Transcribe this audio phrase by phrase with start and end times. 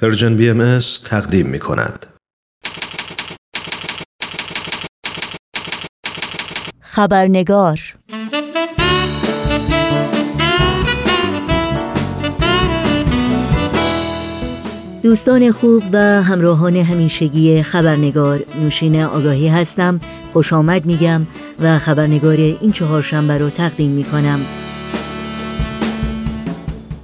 [0.00, 2.06] پرژن بی ام تقدیم می کند.
[6.80, 7.80] خبرنگار
[15.02, 20.00] دوستان خوب و همراهان همیشگی خبرنگار نوشین آگاهی هستم
[20.32, 21.26] خوش آمد میگم
[21.58, 24.40] و خبرنگار این چهارشنبه رو تقدیم می کنم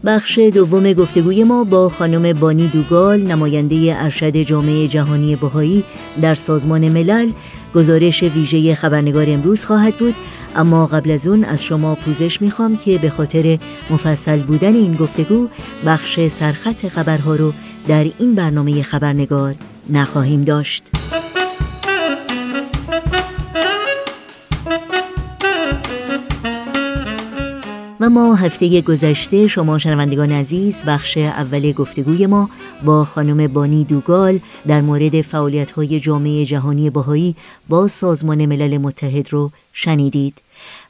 [0.07, 5.85] بخش دوم گفتگوی ما با خانم بانی دوگال نماینده ارشد جامعه جهانی بهایی
[6.23, 7.31] در سازمان ملل
[7.75, 10.15] گزارش ویژه خبرنگار امروز خواهد بود.
[10.57, 13.59] اما قبل از اون از شما پوزش می‌خوام که به خاطر
[13.91, 15.49] مفصل بودن این گفتگو
[15.87, 17.53] بخش سرخط خبرها رو
[17.89, 19.55] در این برنامه خبرنگار
[19.91, 20.91] نخواهیم داشت.
[28.17, 32.51] و ما هفته گذشته شما شنوندگان عزیز بخش اول گفتگوی ما
[32.85, 37.37] با خانم بانی دوگال در مورد فعالیت های جامعه جهانی باهایی
[37.69, 40.35] با سازمان ملل متحد رو شنیدید.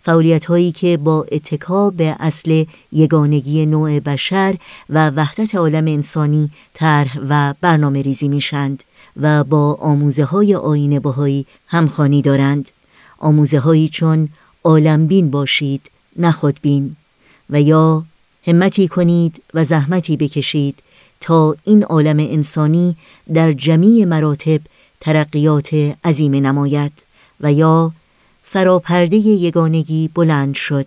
[0.02, 4.56] فعالیت هایی که با اتکا به اصل یگانگی نوع بشر
[4.90, 8.84] و وحدت عالم انسانی طرح و برنامه ریزی میشند
[9.20, 12.70] و با آموزه های آین باهایی همخانی دارند.
[13.18, 14.28] آموزه هایی چون
[14.64, 16.96] عالمبین باشید نخودبین
[17.50, 18.04] و یا
[18.46, 20.78] همتی کنید و زحمتی بکشید
[21.20, 22.96] تا این عالم انسانی
[23.34, 24.60] در جمیع مراتب
[25.00, 25.74] ترقیات
[26.04, 26.92] عظیم نماید
[27.40, 27.92] و یا
[28.42, 30.86] سراپرده یگانگی بلند شد.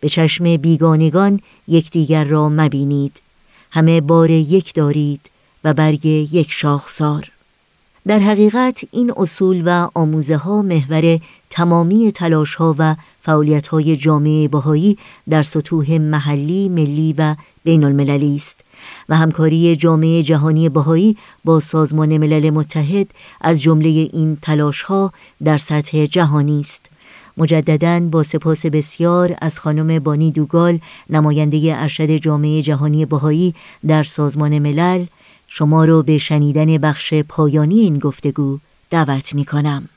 [0.00, 3.20] به چشم بیگانگان یکدیگر را مبینید.
[3.70, 5.30] همه بار یک دارید
[5.64, 7.30] و برگ یک شاخسار.
[8.06, 14.48] در حقیقت این اصول و آموزه ها محور تمامی تلاش ها و فعالیت های جامعه
[14.48, 14.98] بهایی
[15.28, 18.60] در سطوح محلی، ملی و بین المللی است
[19.08, 23.06] و همکاری جامعه جهانی بهایی با سازمان ملل متحد
[23.40, 25.12] از جمله این تلاش ها
[25.44, 26.86] در سطح جهانی است
[27.36, 30.78] مجددا با سپاس بسیار از خانم بانی دوگال
[31.10, 33.54] نماینده ارشد جامعه جهانی بهایی
[33.86, 35.04] در سازمان ملل
[35.48, 38.58] شما رو به شنیدن بخش پایانی این گفتگو
[38.90, 39.88] دعوت می کنم.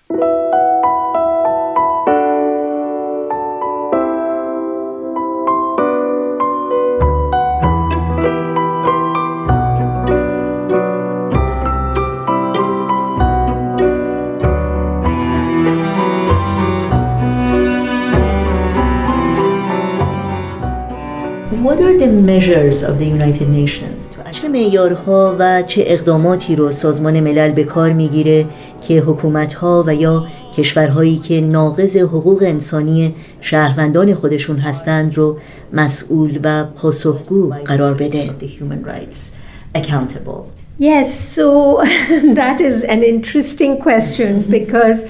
[24.32, 28.46] چه معیارها و چه اقداماتی رو سازمان ملل به کار می‌گیره
[28.88, 35.38] که حکومتها و یا کشورهایی که ناقض حقوق انسانی شهروندان خودشون هستند رو
[35.74, 38.30] مسئول و پاسخگو قرار بده؟
[40.80, 41.84] Yes, so
[42.42, 45.06] that is an interesting question because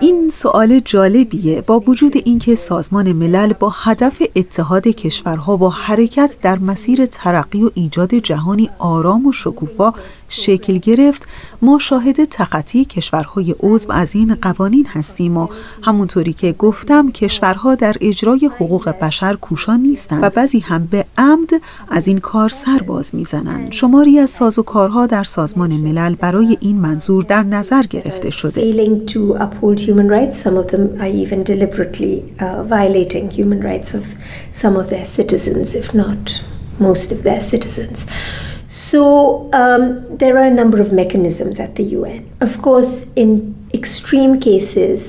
[0.00, 6.58] این سوال جالبیه با وجود اینکه سازمان ملل با هدف اتحاد کشورها و حرکت در
[6.58, 9.92] مسیر ترقی و ایجاد جهانی آرام و شکوفا
[10.28, 11.28] شکل گرفت
[11.62, 15.48] ما شاهد تخطی کشورهای عضو از این قوانین هستیم و
[15.82, 21.50] همونطوری که گفتم کشورها در اجرای حقوق بشر کوشان نیستند و بعضی هم به عمد
[21.88, 23.72] از این کار سر باز می‌زنند.
[23.72, 29.20] شماری از سازوکارها در سازمان ملل برای این منظور در نظر گرفت উদ্দেশ্যতে failing to
[29.44, 30.34] uphold human rights.
[30.46, 34.04] Some of them are even deliberately uh, violating human rights of
[34.62, 36.22] some of their citizens if not
[36.88, 37.98] most of their citizens.
[38.88, 39.00] So
[39.62, 39.82] um,
[40.20, 42.20] there are a number of mechanisms at the UN.
[42.46, 43.30] Of course, in
[43.80, 45.00] extreme cases,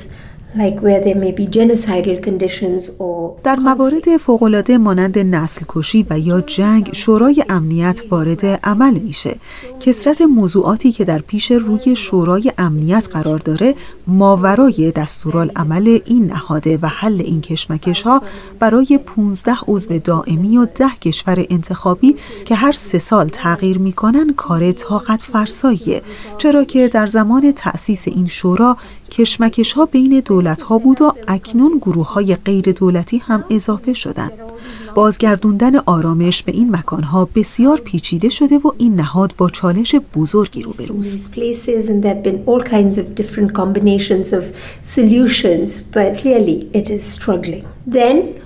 [3.44, 9.36] در موارد فوقالعاده مانند نسل کشی و یا جنگ شورای امنیت وارد عمل میشه.
[9.80, 13.76] کسرت موضوعاتی که در پیش روی شورای امنیت قرار داره
[14.08, 18.22] ماورای دستورالعمل این نهاده و حل این کشمکش ها
[18.60, 22.16] برای 15 عضو دائمی و ده کشور انتخابی
[22.46, 26.02] که هر سه سال تغییر می‌کنن کار طاقت فرساییه
[26.38, 28.78] چرا که در زمان تأسیس این شورا
[29.14, 34.32] کشمکش ها بین دولت ها بود و اکنون گروه های غیر دولتی هم اضافه شدند.
[34.96, 40.64] بازگردوندن آرامش به این مکان ها بسیار پیچیده شده و این نهاد با چالش بزرگی
[40.64, 41.32] روبروست.
[47.92, 48.43] Then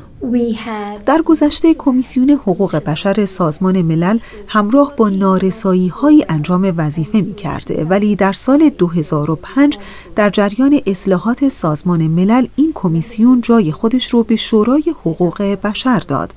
[1.06, 7.86] در گذشته کمیسیون حقوق بشر سازمان ملل همراه با نارسایی های انجام وظیفه می کرده
[7.86, 9.78] ولی در سال 2005
[10.16, 16.34] در جریان اصلاحات سازمان ملل این کمیسیون جای خودش رو به شورای حقوق بشر داد.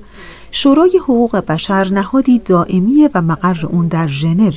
[0.51, 4.51] شورای حقوق بشر نهادی دائمی و مقر اون در ژنو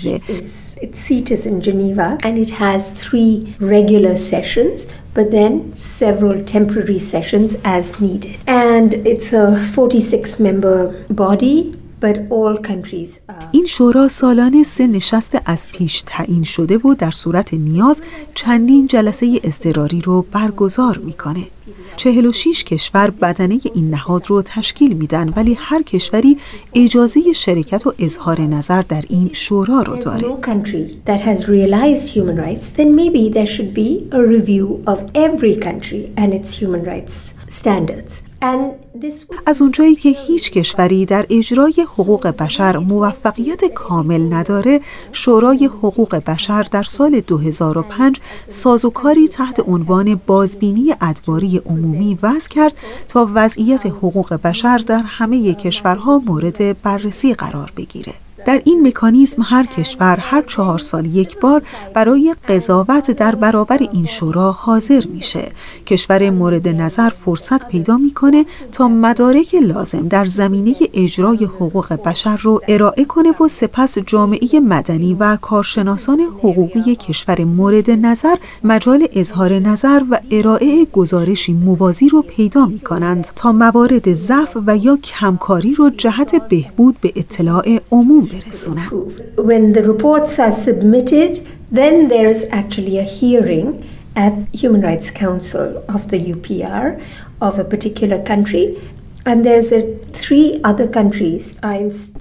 [5.16, 8.38] but then several temporary sessions as needed.
[8.48, 13.44] And it's a 46 member body but all countries are...
[13.52, 18.02] این شورا سالانه سه نشست از پیش تعیین شده و در صورت نیاز
[18.36, 21.48] چندین جلسه اضطراری رو برگزار می‌کنه.
[21.98, 26.38] 46 کشور بدنه این نهاد رو تشکیل میدن ولی هر کشوری
[26.74, 30.28] اجازه شرکت و اظهار نظر در این شورا رو داره.
[39.46, 44.80] از اونجایی که هیچ کشوری در اجرای حقوق بشر موفقیت کامل نداره
[45.12, 52.76] شورای حقوق بشر در سال 2005 سازوکاری تحت عنوان بازبینی ادواری عمومی وضع کرد
[53.08, 58.14] تا وضعیت حقوق بشر در همه کشورها مورد بررسی قرار بگیره.
[58.46, 61.64] در این مکانیزم هر کشور هر چهار سال یک بار
[61.94, 65.52] برای قضاوت در برابر این شورا حاضر میشه.
[65.86, 72.62] کشور مورد نظر فرصت پیدا می‌کنه تا مدارک لازم در زمینه اجرای حقوق بشر رو
[72.68, 80.04] ارائه کنه و سپس جامعه مدنی و کارشناسان حقوقی کشور مورد نظر مجال اظهار نظر
[80.12, 85.90] و ارائه گزارشی موازی رو پیدا می کنند تا موارد ضعف و یا کمکاری رو
[85.90, 88.26] جهت بهبود به اطلاع عموم
[89.36, 95.84] When the reports are submitted, then there is actually a hearing at Human Rights Council
[95.88, 97.04] of the UPR
[97.42, 98.80] of a particular country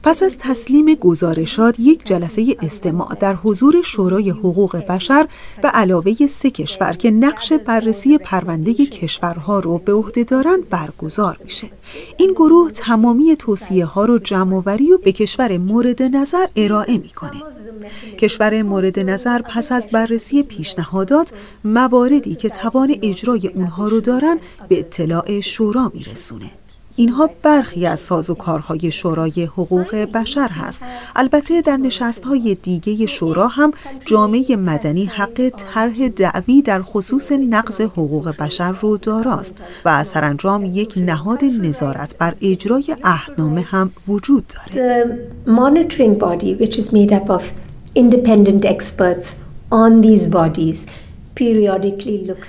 [0.02, 5.28] پس از تسلیم گزارشات یک جلسه استماع در حضور شورای حقوق بشر
[5.62, 11.70] به علاوه سه کشور که نقش بررسی پرونده کشورها رو به عهده دارند برگزار میشه.
[12.16, 17.42] این گروه تمامی توصیه ها رو جمع و به کشور مورد نظر ارائه می‌کنه.
[18.18, 21.32] کشور مورد نظر پس از بررسی پیشنهادات
[21.64, 24.38] مواردی که توان اجرای اونها رو دارن
[24.68, 26.50] به اطلاع شورا میرسونه.
[26.96, 30.82] اینها برخی از سازوکارهای شورای حقوق بشر هست.
[31.16, 33.70] البته در نشستهای دیگه شورا هم
[34.06, 40.94] جامعه مدنی حق طرح دعوی در خصوص نقض حقوق بشر رو داراست و سرانجام یک
[40.96, 45.04] نهاد نظارت بر اجرای اهنامه هم وجود داره.
[45.04, 45.32] The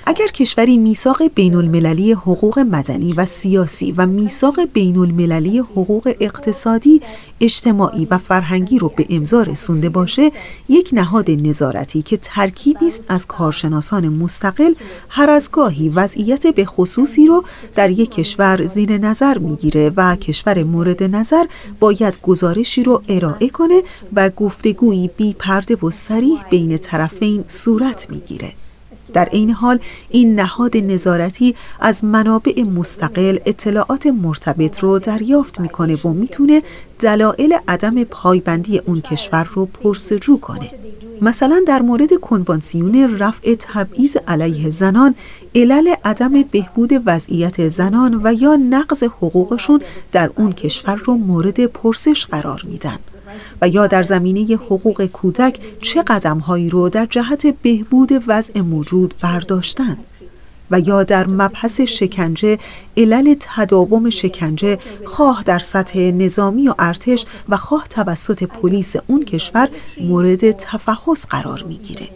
[0.05, 7.01] اگر کشوری میثاق بین المللی حقوق مدنی و سیاسی و میثاق بین المللی حقوق اقتصادی،
[7.41, 10.31] اجتماعی و فرهنگی رو به امضا رسونده باشه،
[10.69, 14.73] یک نهاد نظارتی که ترکیبی است از کارشناسان مستقل
[15.09, 17.43] هر از گاهی وضعیت به خصوصی رو
[17.75, 21.45] در یک کشور زیر نظر می‌گیره و کشور مورد نظر
[21.79, 23.81] باید گزارشی رو ارائه کنه
[24.13, 28.53] و گفتگویی بی پرده و سریح بین طرفین صورت می‌گیره.
[29.13, 29.79] در این حال
[30.09, 36.61] این نهاد نظارتی از منابع مستقل اطلاعات مرتبط رو دریافت می‌کنه و می‌تونه
[36.99, 40.69] دلایل عدم پایبندی اون کشور رو پرسجو کنه.
[41.23, 45.15] مثلا در مورد کنوانسیون رفع تبعیض علیه زنان
[45.55, 49.81] علل عدم بهبود وضعیت زنان و یا نقض حقوقشون
[50.11, 52.97] در اون کشور رو مورد پرسش قرار میدن.
[53.61, 59.13] و یا در زمینه حقوق کودک چه قدم هایی رو در جهت بهبود وضع موجود
[59.21, 59.97] برداشتن.
[60.73, 62.59] و یا در مبحث شکنجه
[62.97, 69.69] علل تداوم شکنجه خواه در سطح نظامی و ارتش و خواه توسط پلیس اون کشور
[70.01, 72.07] مورد تفحص قرار می‌گیره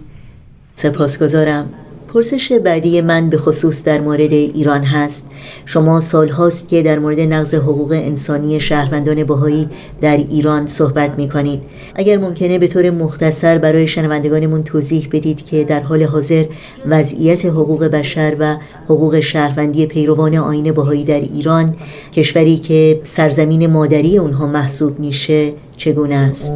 [0.78, 1.79] سپاسگزارم
[2.13, 5.27] پرسش بعدی من به خصوص در مورد ایران هست.
[5.67, 9.69] شما سال هاست که در مورد نقض حقوق انسانی شهروندان بهایی
[10.01, 11.63] در ایران صحبت می کنید
[11.95, 16.45] اگر ممکنه به طور مختصر برای شنوندگانمون توضیح بدید که در حال حاضر
[16.87, 21.75] وضعیت حقوق بشر و حقوق شهروندی پیروان آین بهایی در ایران
[22.13, 26.53] کشوری که سرزمین مادری اونها محسوب میشه چگونه است؟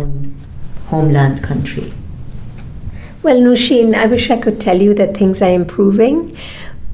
[0.91, 2.04] Homeland country.
[3.25, 6.37] Well, Nushin, I wish I could tell you that things are improving,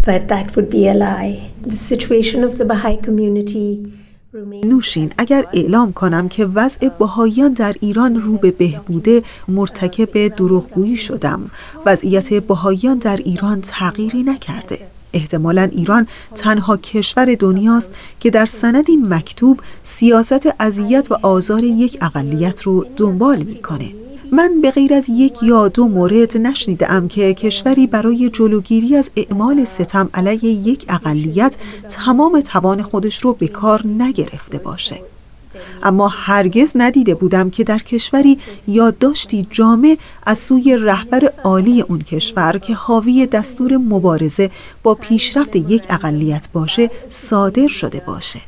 [0.06, 1.50] but that would be a lie.
[1.72, 3.78] The situation of the Baha'i community
[4.64, 11.50] نوشین اگر اعلام کنم که وضع بهاییان در ایران رو به بهبوده مرتکب دروغگویی شدم.
[11.86, 14.78] وضعیت بهاییان در ایران تغییری نکرده.
[15.12, 22.62] احتمالا ایران تنها کشور دنیاست که در سندی مکتوب سیاست اذیت و آزار یک اقلیت
[22.62, 23.90] رو دنبال می‌کنه.
[24.32, 29.64] من به غیر از یک یا دو مورد نشنیدم که کشوری برای جلوگیری از اعمال
[29.64, 31.56] ستم علیه یک اقلیت
[31.88, 35.02] تمام توان خودش رو به کار نگرفته باشه.
[35.82, 39.96] اما هرگز ندیده بودم که در کشوری یادداشتی جامع
[40.26, 44.50] از سوی رهبر عالی اون کشور که حاوی دستور مبارزه
[44.82, 48.40] با پیشرفت یک اقلیت باشه صادر شده باشه.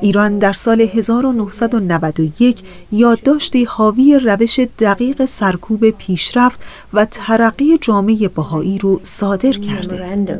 [0.00, 2.62] ایران در سال 1991
[2.92, 6.60] یادداشتی حاوی روش دقیق سرکوب پیشرفت
[6.92, 10.38] و ترقی جامعه بهایی رو صادر کرده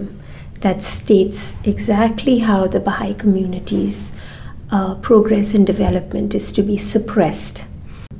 [0.60, 4.10] that states exactly how the Baha'i community's
[4.70, 7.64] uh, progress and development is to be suppressed.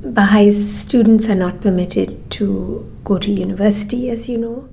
[0.01, 2.45] Baha'i students are not permitted to
[3.03, 4.69] go to university, as you know.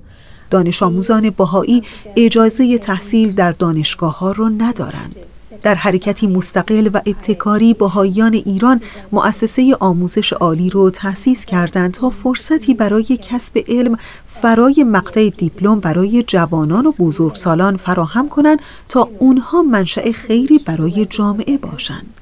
[0.49, 1.83] دانش آموزان بهایی
[2.15, 5.15] اجازه تحصیل در دانشگاه ها را ندارند.
[5.63, 12.73] در حرکتی مستقل و ابتکاری بهاییان ایران مؤسسه آموزش عالی رو تأسیس کردند تا فرصتی
[12.73, 13.97] برای کسب علم
[14.41, 18.59] فرای مقطع دیپلم برای جوانان و بزرگسالان فراهم کنند
[18.89, 22.13] تا اونها منشأ خیری برای جامعه باشند.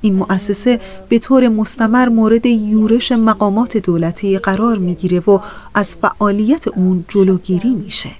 [0.00, 5.38] این مؤسسه به طور مستمر مورد یورش مقامات دولتی قرار می‌گیره و
[5.74, 8.10] از فعالیت اون جلوگیری میشه.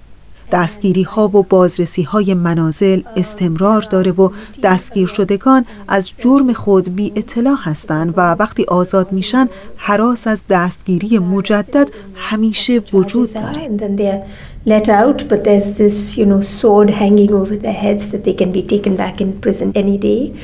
[0.52, 4.30] دستگیری ها و بازرسی های منازل استمرار داره و
[4.62, 11.19] دستگیر شدگان از جرم خود بی اطلاع هستند و وقتی آزاد میشن حراس از دستگیری
[11.19, 14.25] مجدد همیشه وجود داره
[14.66, 18.52] let out, but there's this, you know, sword hanging over their heads that they can
[18.52, 20.38] be taken back in prison any day.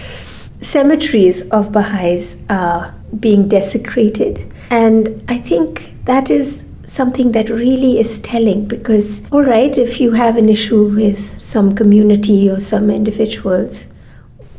[0.62, 8.18] Cemeteries of Baha'is are being desecrated, and I think that is something that really is
[8.18, 13.86] telling because, all right, if you have an issue with some community or some individuals,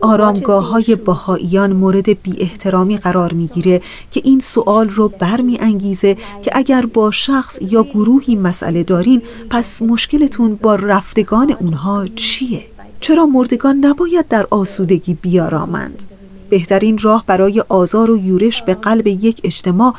[0.01, 3.81] آرامگاه های بهاییان مورد بی احترامی قرار می‌گیره
[4.11, 9.81] که این سوال رو برمی انگیزه که اگر با شخص یا گروهی مسئله دارین پس
[9.81, 12.63] مشکلتون با رفتگان اونها چیه؟
[12.99, 16.05] چرا مردگان نباید در آسودگی بیارامند؟
[16.49, 19.93] بهترین راه برای آزار و یورش به قلب یک اجتماع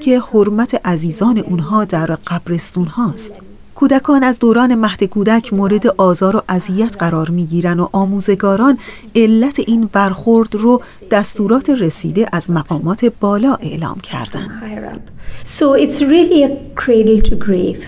[0.00, 3.40] که حرمت عزیزان اونها در قبرستون هاست.
[3.74, 8.78] کودکان از دوران مهد کودک مورد آزار و اذیت قرار می‌گیرن و آموزگاران
[9.16, 15.10] علت این برخورد رو دستورات رسیده از مقامات بالا اعلام کردند.
[15.44, 17.84] So it's really a cradle to grave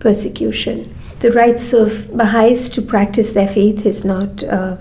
[0.00, 0.76] persecution.
[1.20, 4.76] The rights of Baha'is to practice their faith is not uh,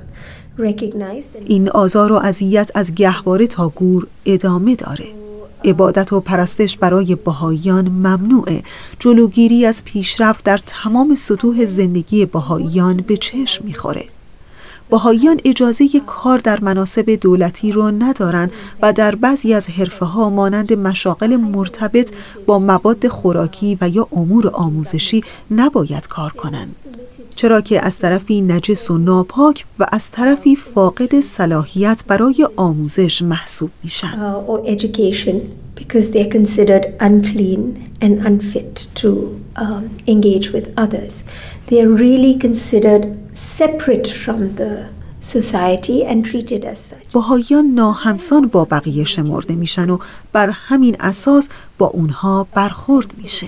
[1.45, 5.05] این آزار و اذیت از گهواره تا گور ادامه داره.
[5.65, 8.63] عبادت و پرستش برای بهاییان ممنوعه.
[8.99, 14.05] جلوگیری از پیشرفت در تمام سطوح زندگی بهاییان به چشم می‌خوره.
[14.91, 20.73] بهاییان اجازه کار در مناسب دولتی رو ندارن و در بعضی از حرفه ها مانند
[20.73, 22.11] مشاغل مرتبط
[22.45, 26.75] با مواد خوراکی و یا امور آموزشی نباید کار کنند.
[27.35, 33.71] چرا که از طرفی نجس و ناپاک و از طرفی فاقد صلاحیت برای آموزش محسوب
[33.83, 34.35] میشن.
[35.81, 41.23] Uh, because they are considered unclean and unfit to um, engage with others.
[41.67, 44.73] They are really considered separate from the
[45.19, 47.13] society and treated as such.
[47.13, 49.97] بهاییان ناهمسان با بقیه شمرده میشن و
[50.33, 53.47] بر همین اساس با اونها برخورد میشه.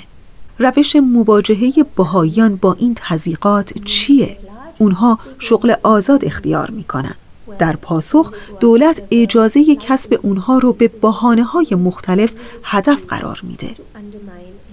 [0.59, 4.37] روش مواجهه بهاییان با این تزیقات چیه؟
[4.77, 7.15] اونها شغل آزاد اختیار می‌کنن.
[7.59, 12.33] در پاسخ دولت اجازه کسب اونها رو به بحانه های مختلف
[12.63, 13.69] هدف قرار میده.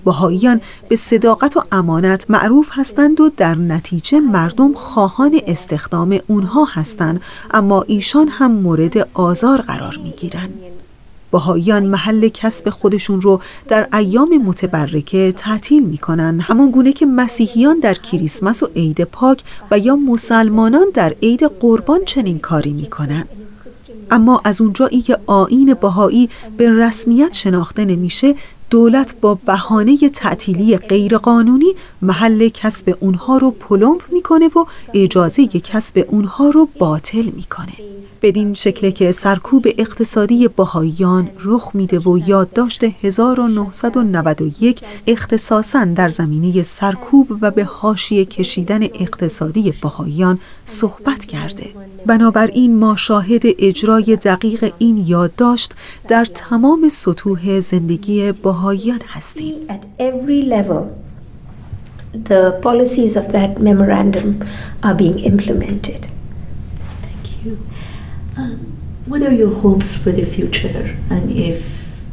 [0.04, 7.20] بهاییان به صداقت و امانت معروف هستند و در نتیجه مردم خواهان استخدام اونها هستند
[7.50, 10.54] اما ایشان هم مورد آزار قرار می‌گیرند.
[11.32, 16.40] بهاییان محل کسب خودشون رو در ایام متبرکه تعطیل می‌کنن.
[16.40, 22.00] همان گونه که مسیحیان در کریسمس و عید پاک و یا مسلمانان در عید قربان
[22.04, 23.24] چنین کاری می‌کنن.
[24.10, 28.34] اما از اونجایی که آین بهایی به رسمیت شناخته نمیشه
[28.70, 36.50] دولت با بهانه تعطیلی غیرقانونی محل کسب اونها رو پلمپ می‌کنه و اجازه کسب اونها
[36.50, 37.72] رو باطل می‌کنه.
[38.22, 47.26] بدین شکل که سرکوب اقتصادی بهاییان رخ میده و یادداشت 1991 اختصاصا در زمینه سرکوب
[47.40, 51.66] و به حاشیه کشیدن اقتصادی بهاییان صحبت کرده.
[52.06, 55.74] بنابراین ما شاهد اجرای دقیق این یادداشت
[56.08, 59.54] در تمام سطوح زندگی بهاییان هستیم.
[62.30, 64.28] The policies of that memorandum
[64.82, 66.02] are being implemented.
[67.06, 67.52] Thank you.
[68.36, 68.58] Um,
[69.06, 71.56] what are your hopes for the future and if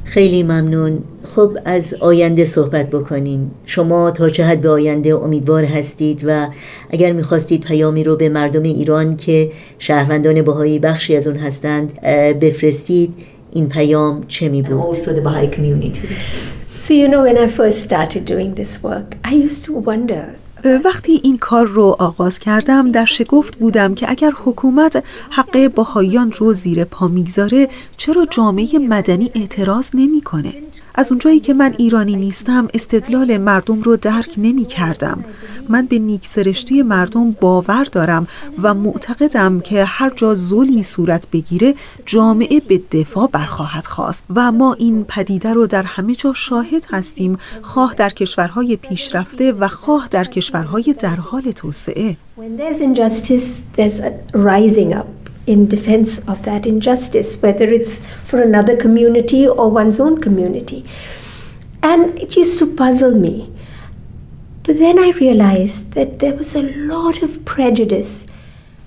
[0.04, 1.04] خیلی ممنون
[1.38, 6.48] خب از آینده صحبت بکنیم شما تا چه حد به آینده امیدوار هستید و
[6.90, 12.02] اگر می‌خواستید پیامی رو به مردم ایران که شهروندان بهایی بخشی از اون هستند
[12.42, 13.14] بفرستید
[13.52, 16.08] این پیام چه می بود؟ also the Baha'i community.
[16.80, 20.24] So you know when I first started doing this work I used to wonder
[20.86, 26.54] وقتی این کار رو آغاز کردم در شگفت بودم که اگر حکومت حق باهایان رو
[26.54, 30.54] زیر پا می‌گذاره چرا جامعه مدنی اعتراض نمی‌کنه؟
[30.98, 35.24] از اونجایی که من ایرانی نیستم استدلال مردم رو درک نمی کردم
[35.70, 38.28] من به نیکسرشتی مردم باور دارم
[38.62, 41.76] و معتقدم که هر جا ظلمی صورت بگیره
[42.06, 44.24] جامعه به دفاع برخواهد خواست.
[44.36, 47.38] و ما این پدیده رو در همه جا شاهد هستیم.
[47.62, 52.18] خواه در کشورهای پیشرفته و خواه در کشورهای در حال توسعه.
[55.48, 60.86] In defense of that injustice, whether it's for another community or one's own community.
[61.82, 63.52] And it used to puzzle me.
[64.64, 68.26] But then I realized that there was a lot of prejudice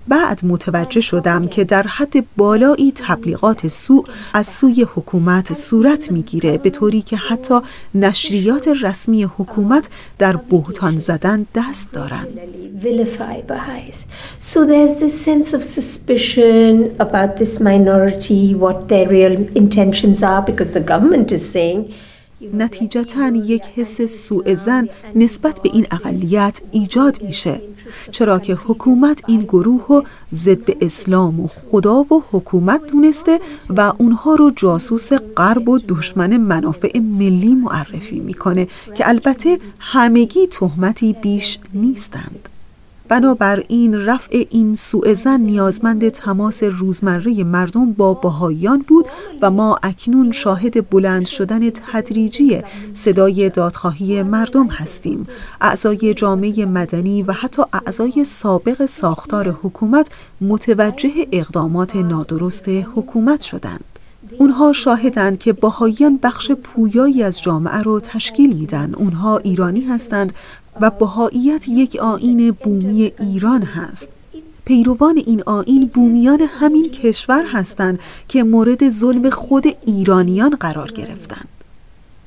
[0.09, 4.05] بعد متوجه شدم که در حد بالایی تبلیغات سوء
[4.35, 7.55] از سوی حکومت صورت می‌گیره به طوری که حتی
[7.95, 9.89] نشریات رسمی حکومت
[10.19, 12.29] در بهتان زدن دست دارند.
[14.41, 20.73] So there's this sense of suspicion about this minority, what their real intentions are, because
[20.73, 21.81] the government is saying
[22.55, 27.61] نتیجتا یک حس سوء زن نسبت به این اقلیت ایجاد میشه
[28.11, 30.05] چرا که حکومت این گروه رو
[30.35, 36.99] ضد اسلام و خدا و حکومت دونسته و اونها رو جاسوس غرب و دشمن منافع
[36.99, 42.60] ملی معرفی می‌کنه که البته همگی تهمتی بیش نیستند.
[43.11, 49.07] بنابراین رفع این سوء زن نیازمند تماس روزمره مردم با بهاییان بود
[49.43, 55.27] و ما اکنون شاهد بلند شدن تدریجی صدای دادخواهی مردم هستیم.
[55.61, 63.85] اعضای جامعه مدنی و حتی اعضای سابق ساختار حکومت متوجه اقدامات نادرست حکومت شدند.
[64.39, 68.95] اونها شاهدند که باهاییان بخش پویایی از جامعه رو تشکیل میدن.
[68.95, 70.33] اونها ایرانی هستند
[70.81, 74.09] و بهاییت یک آین بومی ایران هست
[74.65, 81.49] پیروان این آین بومیان همین کشور هستند که مورد ظلم خود ایرانیان قرار گرفتند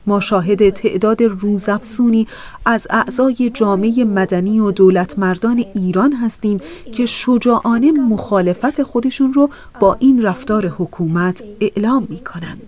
[0.07, 2.27] ما شاهد تعداد روزافزونی
[2.65, 6.61] از اعضای جامعه مدنی و دولت مردان ایران هستیم
[6.91, 12.61] که شجاعانه مخالفت خودشون رو با این رفتار حکومت اعلام می کنند.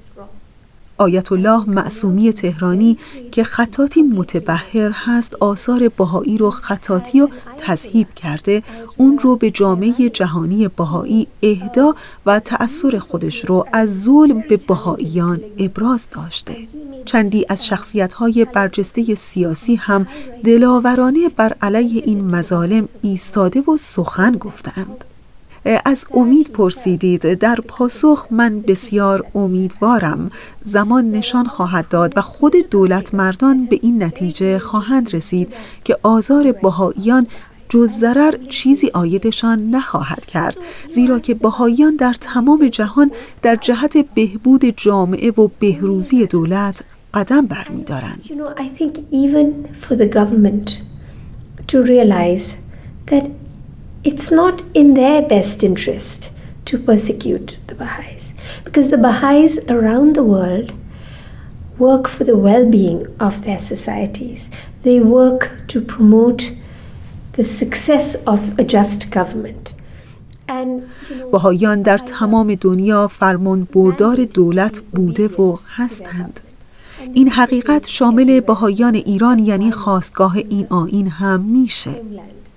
[0.98, 2.98] آیت الله معصومی تهرانی
[3.32, 7.28] که خطاتی متبهر هست آثار بهایی رو خطاتی و
[7.58, 8.64] تذهیب کرده.
[8.98, 15.40] اون رو به جامعه جهانی بهایی اهدا و تأثیر خودش رو از ظلم به بهاییان
[15.58, 16.56] ابراز داشته.
[17.06, 20.08] چندی از شخصیت‌های برجسته سیاسی هم
[20.44, 25.06] دلاورانه بر علیه این مظالم ایستاده و سخن گفتند.
[25.86, 27.34] از امید پرسیدید.
[27.34, 30.32] در پاسخ من بسیار امیدوارم.
[30.64, 36.52] زمان نشان خواهد داد و خود دولت مردان به این نتیجه خواهند رسید که آزار
[36.52, 37.28] بهاییان
[37.70, 40.58] جز ضرر چیزی آیدشان نخواهد کرد.
[40.90, 48.22] زیرا که بهاییان در تمام جهان در جهت بهبود جامعه و بهروزی دولت قدم برمیدارند.
[48.24, 48.54] You know,
[54.10, 56.30] it's not in their best interest
[56.66, 60.74] to persecute the Baha'is because the Baha'is around the world
[61.78, 64.50] work for the well-being of their societies.
[64.84, 66.54] They work to promote
[67.34, 69.74] the success of a just government.
[71.32, 76.40] بهایان در تمام دنیا فرمان بردار دولت بوده و هستند.
[77.14, 82.02] این حقیقت شامل بهایان ایران یعنی خواستگاه این آین هم میشه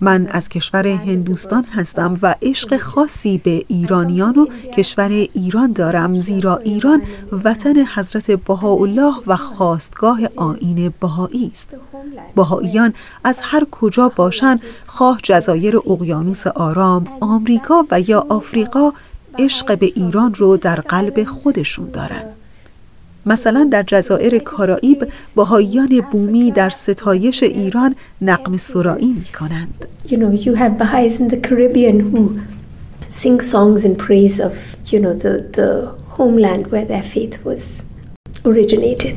[0.01, 6.57] من از کشور هندوستان هستم و عشق خاصی به ایرانیان و کشور ایران دارم زیرا
[6.57, 7.03] ایران
[7.45, 11.69] وطن حضرت بهاءالله و خواستگاه آین بهایی است.
[12.37, 18.93] بهاییان از هر کجا باشند خواه جزایر اقیانوس آرام آمریکا و یا آفریقا
[19.39, 22.38] عشق به ایران رو در قلب خودشون دارند
[23.29, 30.37] مثلا در جزایر کارائیب باهائیان بومی در ستایش ایران نقم سرایی می کنند یو نو
[37.03, 37.83] faith was
[38.45, 39.17] originated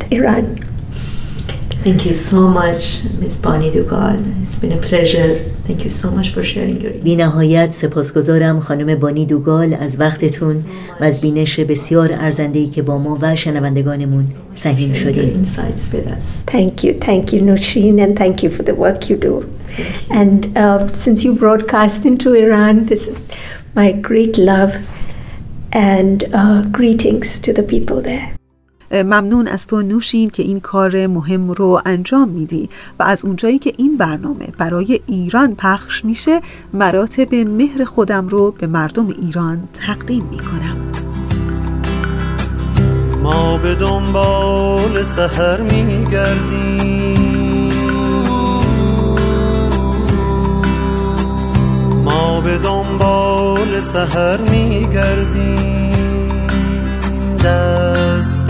[1.87, 3.39] Thank you so much, Ms.
[3.39, 4.19] Bani Dugal.
[4.43, 5.53] It's been a pleasure.
[5.67, 10.55] Thank you so much for sharing your بی نهایت سپاسگزارم خانم بانی دوگال از وقتتون
[11.01, 15.47] و از بینش بسیار ارزندهی که با ما و شنوندگانمون سهیم شدید.
[16.47, 16.93] Thank you.
[17.01, 19.49] Thank you, Nushin, and thank you for the work you do.
[20.11, 23.29] And uh, since you broadcast into Iran, this is
[23.75, 24.73] my great love
[25.73, 28.37] and uh, greetings to the people there.
[28.94, 33.74] ممنون از تو نوشین که این کار مهم رو انجام میدی و از اونجایی که
[33.78, 36.42] این برنامه برای ایران پخش میشه
[36.74, 40.78] مراتب مهر خودم رو به مردم ایران تقدیم می‌کنم.
[43.24, 47.22] ما به دنبال سهر میگردیم.
[52.06, 55.92] ما به دنبال سهر میگردیم.
[57.46, 57.91] دست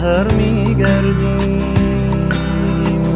[0.00, 1.62] سهر میگردیم.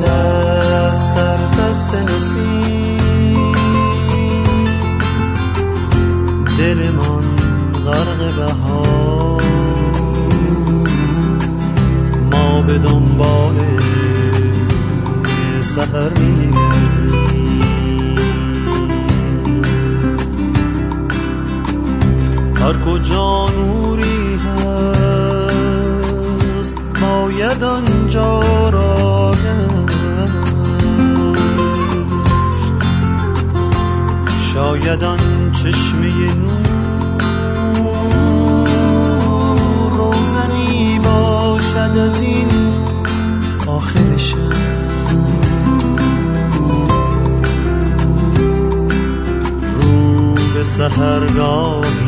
[0.02, 3.52] دست در دست نسیم.
[6.58, 7.24] دل من
[7.86, 9.42] غرق بهار.
[12.32, 13.56] ما به دنبال
[15.60, 17.32] سهر میگردیم.
[22.56, 23.91] هر کجا نوری
[27.52, 29.34] باید آنجا را
[34.52, 36.12] شاید آن چشمه
[39.90, 42.48] روزنی باشد از این
[43.66, 44.16] آخر
[49.80, 52.01] رو به سهرگاهی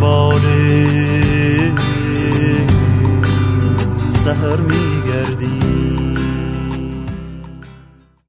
[0.00, 0.40] دنبال
[4.12, 4.97] سهر میگردیم